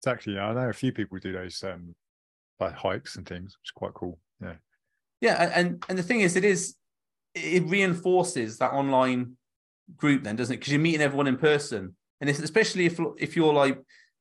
[0.02, 0.40] Exactly.
[0.40, 1.96] I know a few people do those um,
[2.60, 4.20] like hikes and things, which is quite cool.
[4.42, 4.56] Yeah.
[5.22, 6.76] Yeah, and and the thing is, it is
[7.36, 9.36] it reinforces that online
[9.98, 10.58] group, then, doesn't it?
[10.60, 13.80] Because you're meeting everyone in person, and especially if if you're like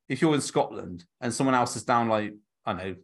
[0.08, 2.34] if you're in Scotland and someone else is down like
[2.66, 2.96] I know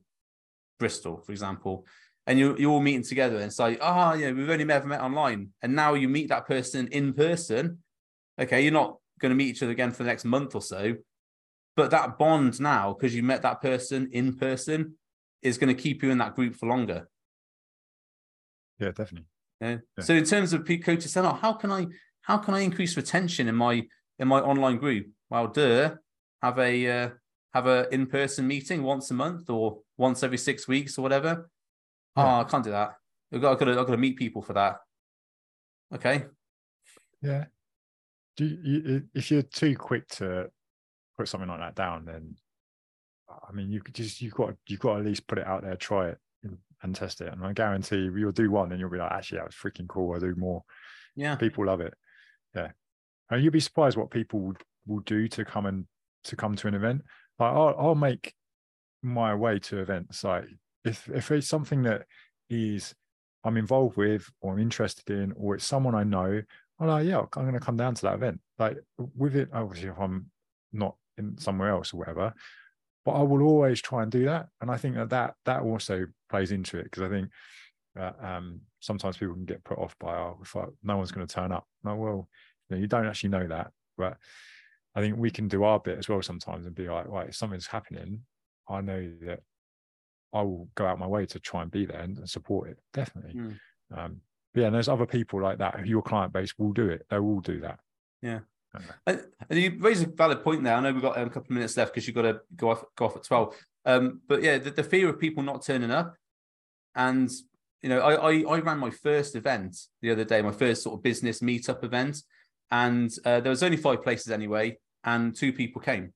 [0.80, 1.86] Bristol, for example,
[2.26, 4.88] and you you're all meeting together, and it's like, ah, oh, yeah, we've only ever
[4.88, 7.78] met online, and now you meet that person in person.
[8.40, 10.96] Okay, you're not going to meet each other again for the next month or so,
[11.76, 14.94] but that bond now, because you met that person in person,
[15.42, 17.08] is going to keep you in that group for longer.
[18.78, 19.26] Yeah, definitely.
[19.60, 19.76] Yeah.
[19.96, 20.04] yeah.
[20.04, 21.86] So in terms of coaches saying, oh, how can I
[22.22, 23.82] how can I increase retention in my
[24.18, 25.08] in my online group?
[25.30, 25.96] Well, duh,
[26.42, 27.10] have a uh,
[27.52, 31.50] have a in person meeting once a month or once every six weeks or whatever.
[32.16, 32.24] Yeah.
[32.24, 32.94] Oh, I can't do that.
[33.32, 34.76] I've got, I've got to, I've got to meet people for that.
[35.94, 36.26] Okay.
[37.22, 37.44] Yeah.
[38.36, 40.50] Do you, if you're too quick to
[41.16, 42.36] put something like that down, then
[43.28, 45.62] I mean, you could just you've got you've got to at least put it out
[45.62, 46.18] there, try it,
[46.82, 47.32] and test it.
[47.32, 49.88] And I guarantee you, you'll do one, and you'll be like, actually, that was freaking
[49.88, 50.14] cool.
[50.14, 50.62] I do more.
[51.16, 51.94] Yeah, people love it.
[52.54, 52.70] Yeah,
[53.30, 55.86] and you'll be surprised what people will, will do to come and
[56.24, 57.02] to come to an event.
[57.38, 58.34] Like I'll, I'll make
[59.02, 60.24] my way to events.
[60.24, 60.44] Like
[60.84, 62.02] if if it's something that
[62.50, 62.94] is
[63.44, 66.42] I'm involved with or I'm interested in, or it's someone I know,
[66.80, 68.40] I'm like, yeah, I'm going to come down to that event.
[68.58, 68.78] Like
[69.16, 70.30] with it, obviously, if I'm
[70.72, 72.34] not in somewhere else or whatever.
[73.04, 76.06] But I will always try and do that, and I think that that, that also
[76.30, 77.28] plays into it because I think
[77.94, 81.26] that um, sometimes people can get put off by, oh, if I, no one's going
[81.26, 81.66] to turn up.
[81.84, 82.28] No, well,
[82.68, 84.16] you, know, you don't actually know that, but
[84.94, 87.36] I think we can do our bit as well sometimes and be like, right, if
[87.36, 88.20] something's happening,
[88.68, 89.40] I know that
[90.32, 92.78] I will go out my way to try and be there and, and support it.
[92.92, 93.34] Definitely.
[93.34, 93.58] Mm.
[93.96, 94.20] Um,
[94.54, 95.86] yeah, and there's other people like that.
[95.86, 97.04] Your client base will do it.
[97.10, 97.80] They will do that.
[98.22, 98.40] Yeah.
[99.06, 100.74] And, you raise a valid point there.
[100.74, 102.70] I know we've got um, a couple of minutes left because you've got to go
[102.70, 103.54] off go off at twelve.
[103.84, 106.14] Um, but yeah, the, the, fear of people not turning up,
[106.94, 107.30] and
[107.82, 110.98] you know, I, I, I ran my first event the other day, my first sort
[110.98, 112.22] of business meetup event,
[112.70, 116.12] and uh, there was only five places anyway, and two people came,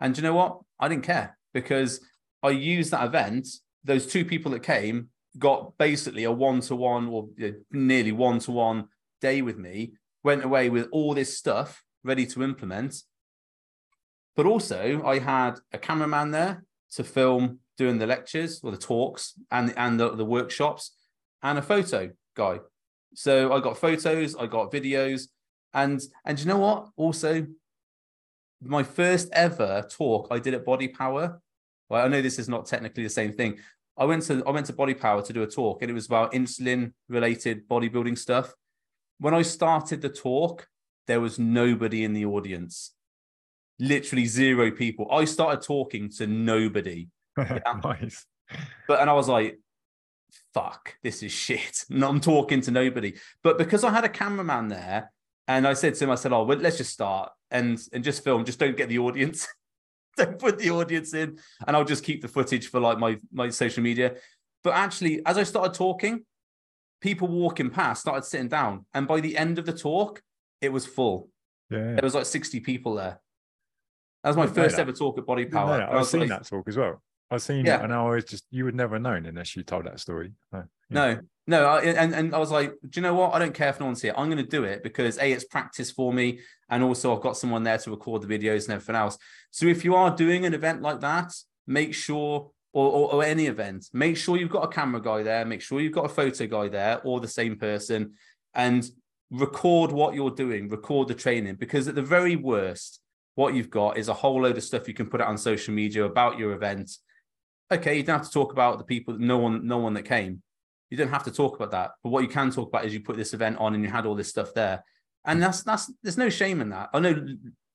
[0.00, 0.60] and you know what?
[0.80, 2.00] I didn't care because
[2.42, 3.46] I used that event.
[3.84, 7.28] Those two people that came got basically a one to one or
[7.70, 8.88] nearly one to one
[9.20, 9.92] day with me.
[10.22, 13.02] Went away with all this stuff ready to implement.
[14.36, 19.34] But also, I had a cameraman there to film doing the lectures or the talks
[19.50, 20.92] and and the, the workshops,
[21.42, 22.60] and a photo guy.
[23.14, 25.28] So I got photos, I got videos,
[25.72, 26.88] and and you know what?
[26.96, 27.46] Also,
[28.62, 31.40] my first ever talk I did at Body Power.
[31.88, 33.58] Well, I know this is not technically the same thing.
[33.96, 36.06] I went to I went to Body Power to do a talk, and it was
[36.06, 38.52] about insulin related bodybuilding stuff.
[39.18, 40.66] When I started the talk,
[41.06, 42.92] there was nobody in the audience.
[43.78, 45.08] Literally zero people.
[45.10, 47.08] I started talking to nobody.
[47.36, 47.58] Yeah?
[47.82, 48.26] nice.
[48.86, 49.58] But and I was like,
[50.52, 51.84] fuck, this is shit.
[51.90, 53.14] And I'm talking to nobody.
[53.42, 55.10] But because I had a cameraman there,
[55.46, 58.24] and I said to him, I said, Oh, well, let's just start and and just
[58.24, 59.46] film, just don't get the audience.
[60.16, 63.50] don't put the audience in, and I'll just keep the footage for like my my
[63.50, 64.14] social media.
[64.62, 66.24] But actually, as I started talking,
[67.00, 70.22] people walking past started sitting down, and by the end of the talk,
[70.64, 71.28] it was full.
[71.70, 73.20] Yeah, there was like sixty people there.
[74.22, 75.82] That was my first ever talk at Body Power.
[75.82, 77.02] I've was seen that talk as well.
[77.30, 77.78] I've seen yeah.
[77.78, 80.32] it, and I always just you would never known unless you told that story.
[80.52, 81.66] No, no, no.
[81.66, 83.34] I, and and I was like, do you know what?
[83.34, 84.14] I don't care if no one see it.
[84.16, 87.36] I'm going to do it because a it's practice for me, and also I've got
[87.36, 89.18] someone there to record the videos and everything else.
[89.50, 91.32] So if you are doing an event like that,
[91.66, 92.50] make sure.
[92.76, 95.78] Or, or, or any event, make sure you've got a camera guy there, make sure
[95.80, 98.14] you've got a photo guy there, or the same person,
[98.52, 98.84] and
[99.30, 103.00] record what you're doing, record the training, because at the very worst,
[103.34, 105.74] what you've got is a whole load of stuff you can put out on social
[105.74, 106.90] media about your event
[107.72, 110.42] okay, you don't have to talk about the people, no one, no one that came.
[110.90, 111.92] You don't have to talk about that.
[112.02, 114.06] But what you can talk about is you put this event on and you had
[114.06, 114.84] all this stuff there.
[115.24, 116.90] And that's that's there's no shame in that.
[116.92, 117.26] I know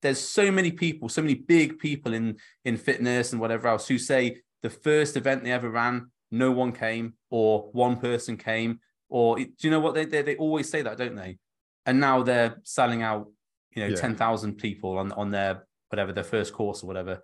[0.01, 3.97] there's so many people, so many big people in in fitness and whatever else who
[3.97, 9.37] say the first event they ever ran, no one came, or one person came, or
[9.37, 11.37] do you know what they they, they always say that, don't they?
[11.85, 13.27] And now they're selling out,
[13.75, 13.95] you know, yeah.
[13.95, 17.21] ten thousand people on on their whatever their first course or whatever.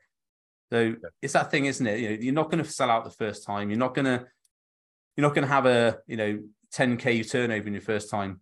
[0.72, 0.96] So yeah.
[1.22, 2.00] it's that thing, isn't it?
[2.00, 3.70] You know, you're not going to sell out the first time.
[3.70, 4.26] You're not going to,
[5.16, 6.40] you're not going to have a, you know,
[6.74, 8.42] 10k turnover in your first time.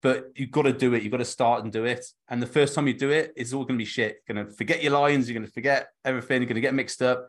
[0.00, 1.02] But you've got to do it.
[1.02, 2.06] You've got to start and do it.
[2.28, 4.18] And the first time you do it, it's all going to be shit.
[4.28, 5.28] You're going to forget your lines.
[5.28, 6.40] You're going to forget everything.
[6.40, 7.28] You're going to get mixed up.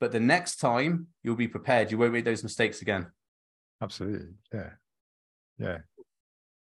[0.00, 1.92] But the next time, you'll be prepared.
[1.92, 3.06] You won't make those mistakes again.
[3.80, 4.34] Absolutely.
[4.52, 4.70] Yeah.
[5.58, 5.78] Yeah.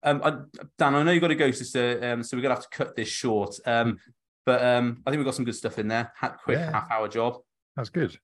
[0.03, 0.31] Um, I,
[0.79, 2.00] Dan, I know you've got to go, sister.
[2.03, 3.57] Um, so we're gonna have to cut this short.
[3.66, 3.98] Um,
[4.46, 6.12] but um, I think we've got some good stuff in there.
[6.44, 6.72] quick yeah.
[6.72, 7.38] half hour job.
[7.76, 8.16] That's good.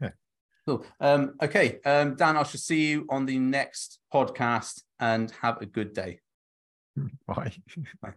[0.00, 0.10] Yeah.
[0.66, 0.84] Cool.
[1.00, 5.66] Um, okay, um, Dan, I shall see you on the next podcast and have a
[5.66, 6.20] good day.
[7.26, 7.52] Bye.
[8.02, 8.14] Bye.